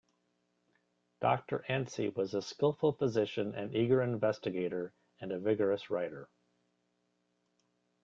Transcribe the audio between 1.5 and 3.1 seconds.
Anstie was a skilful